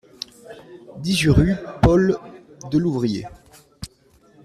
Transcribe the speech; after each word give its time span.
dix-huit 1.03 1.29
rue 1.29 1.53
Paul 1.83 2.17
Delouvrier 2.71 3.27